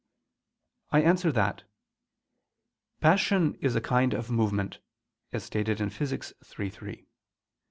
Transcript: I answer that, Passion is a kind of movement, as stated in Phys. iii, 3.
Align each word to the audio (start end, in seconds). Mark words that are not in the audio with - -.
I 0.89 1.03
answer 1.03 1.31
that, 1.33 1.63
Passion 3.01 3.53
is 3.61 3.75
a 3.75 3.81
kind 3.81 4.15
of 4.15 4.31
movement, 4.31 4.79
as 5.31 5.43
stated 5.43 5.79
in 5.79 5.91
Phys. 5.91 6.11
iii, 6.59 6.69
3. 6.71 7.05